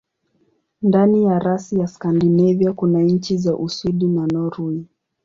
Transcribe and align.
Ndani 0.81 1.23
ya 1.23 1.39
rasi 1.39 1.79
ya 1.79 1.87
Skandinavia 1.87 2.73
kuna 2.73 3.01
nchi 3.01 3.37
za 3.37 3.55
Uswidi 3.57 4.05
na 4.07 4.27
Norwei. 4.27 4.85